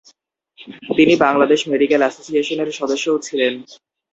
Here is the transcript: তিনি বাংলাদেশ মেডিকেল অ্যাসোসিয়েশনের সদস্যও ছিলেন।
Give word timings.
তিনি 0.97 1.13
বাংলাদেশ 1.25 1.59
মেডিকেল 1.71 2.01
অ্যাসোসিয়েশনের 2.03 2.69
সদস্যও 2.79 3.17
ছিলেন। 3.27 3.53